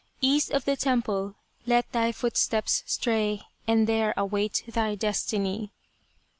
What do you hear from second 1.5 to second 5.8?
let thy footsteps stray, And there await thy destiny